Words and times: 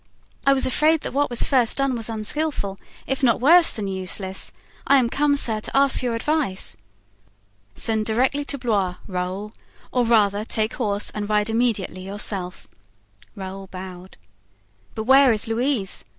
I 0.47 0.49
am 0.49 0.57
afraid 0.57 1.01
that 1.01 1.13
what 1.13 1.29
was 1.29 1.43
first 1.43 1.77
done 1.77 1.93
was 1.95 2.09
unskillful, 2.09 2.79
if 3.05 3.21
not 3.21 3.39
worse 3.39 3.69
than 3.69 3.87
useless. 3.87 4.51
I 4.87 4.97
am 4.97 5.11
come, 5.11 5.35
sir, 5.35 5.59
to 5.59 5.77
ask 5.77 6.01
your 6.01 6.15
advice." 6.15 6.75
"Send 7.75 8.07
directly 8.07 8.43
to 8.45 8.57
Blois, 8.57 8.95
Raoul; 9.05 9.53
or, 9.91 10.03
rather, 10.03 10.43
take 10.43 10.73
horse 10.73 11.11
and 11.11 11.29
ride 11.29 11.51
immediately 11.51 12.01
yourself." 12.03 12.67
Raoul 13.35 13.67
bowed. 13.67 14.17
"But 14.95 15.03
where 15.03 15.31
is 15.31 15.47
Louise?" 15.47 16.03